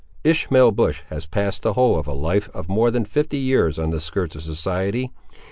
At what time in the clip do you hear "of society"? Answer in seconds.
4.35-5.11